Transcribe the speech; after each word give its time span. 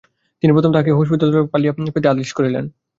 তিনি 0.43 0.51
প্রথমে 0.53 0.73
তাহাকে 0.75 0.95
হস্তীপদতলে 0.97 1.39
ফেলিয়া 1.51 1.73
দিতে 1.87 2.07
আদেশ 2.09 2.29
করিলেন। 2.37 2.65